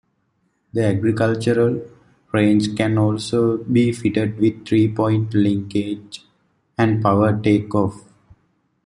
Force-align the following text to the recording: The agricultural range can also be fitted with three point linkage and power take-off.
The 0.73 0.83
agricultural 0.83 1.79
range 2.33 2.75
can 2.75 2.97
also 2.97 3.57
be 3.59 3.91
fitted 3.91 4.39
with 4.39 4.65
three 4.65 4.91
point 4.91 5.31
linkage 5.35 6.25
and 6.75 7.03
power 7.03 7.39
take-off. 7.39 8.03